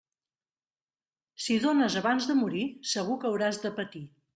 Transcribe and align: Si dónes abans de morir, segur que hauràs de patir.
Si 1.45 1.55
dónes 1.65 1.93
abans 2.03 2.23
de 2.33 2.39
morir, 2.43 2.67
segur 2.97 3.21
que 3.23 3.31
hauràs 3.33 3.67
de 3.69 3.79
patir. 3.81 4.09